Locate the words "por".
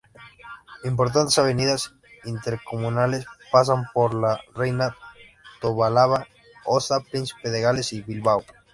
3.93-4.15